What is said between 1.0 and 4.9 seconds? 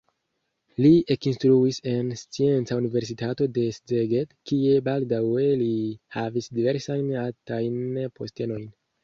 ekinstruis en Scienca Universitato de Szeged, kie